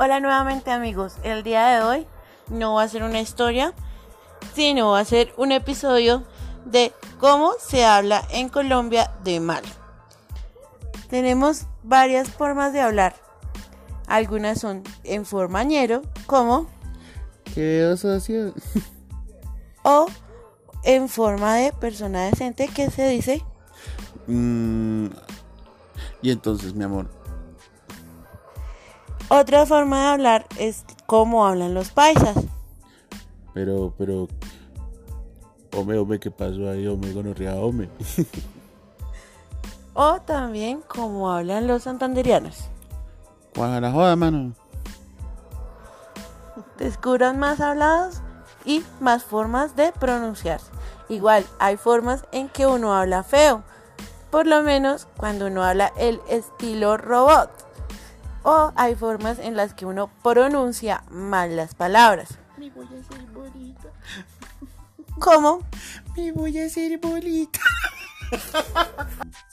[0.00, 2.06] Hola nuevamente amigos, el día de hoy
[2.50, 3.74] no va a ser una historia,
[4.54, 6.22] sino va a ser un episodio
[6.64, 9.64] de cómo se habla en Colombia de mal.
[11.10, 13.16] Tenemos varias formas de hablar.
[14.06, 16.68] Algunas son en forma ñero, como
[17.52, 18.54] ¿Qué asociación?
[19.82, 20.06] o
[20.84, 23.44] en forma de persona decente que se dice
[24.28, 25.06] Mm,
[26.20, 27.08] y entonces, mi amor,
[29.28, 32.36] otra forma de hablar es como hablan los paisas.
[33.54, 34.28] pero, pero,
[35.76, 36.86] hombre, hombre, ¿qué pasó ahí?
[36.86, 37.88] Hombre, gonorrea, hombre.
[40.00, 42.68] O también como hablan los santanderianos.
[43.52, 44.52] Cuaja la joda, mano.
[46.78, 48.22] descubran más hablados
[48.64, 50.60] y más formas de pronunciar.
[51.08, 53.64] Igual, hay formas en que uno habla feo,
[54.30, 57.50] por lo menos cuando uno habla el estilo robot.
[58.42, 63.18] O hay formas en las que uno pronuncia mal las palabras, Me voy a hacer
[65.18, 65.62] como
[66.16, 67.60] Me voy a hacer bonita.